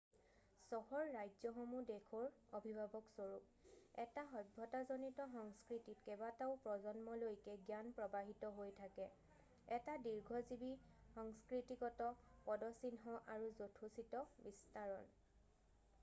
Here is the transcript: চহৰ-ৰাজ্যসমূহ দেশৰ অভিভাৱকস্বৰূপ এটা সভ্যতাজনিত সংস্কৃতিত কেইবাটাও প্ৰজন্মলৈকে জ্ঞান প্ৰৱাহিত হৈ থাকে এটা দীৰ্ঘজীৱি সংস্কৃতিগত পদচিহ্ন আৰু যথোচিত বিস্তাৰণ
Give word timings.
চহৰ-ৰাজ্যসমূহ 0.69 1.81
দেশৰ 1.89 2.23
অভিভাৱকস্বৰূপ 2.59 3.99
এটা 4.03 4.23
সভ্যতাজনিত 4.37 5.27
সংস্কৃতিত 5.33 6.05
কেইবাটাও 6.07 6.55
প্ৰজন্মলৈকে 6.63 7.57
জ্ঞান 7.67 7.93
প্ৰৱাহিত 7.99 8.51
হৈ 8.59 8.73
থাকে 8.79 9.07
এটা 9.77 9.97
দীৰ্ঘজীৱি 10.07 10.71
সংস্কৃতিগত 11.19 12.07
পদচিহ্ন 12.49 13.21
আৰু 13.37 13.53
যথোচিত 13.61 14.23
বিস্তাৰণ 14.49 15.11